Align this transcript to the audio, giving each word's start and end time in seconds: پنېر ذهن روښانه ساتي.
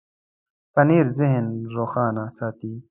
پنېر 0.73 1.05
ذهن 1.19 1.45
روښانه 1.75 2.25
ساتي. 2.37 2.71